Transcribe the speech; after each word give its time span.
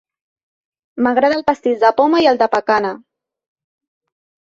M'agrada 1.09 1.37
el 1.41 1.45
pastís 1.51 1.79
de 1.85 1.93
poma 2.01 2.25
i 2.25 2.33
el 2.35 2.43
de 2.43 2.51
pacana. 2.59 2.97